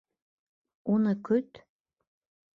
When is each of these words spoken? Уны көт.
Уны 0.95 1.13
көт. 1.29 1.61